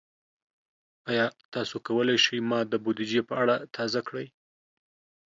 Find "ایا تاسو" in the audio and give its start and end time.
1.09-1.75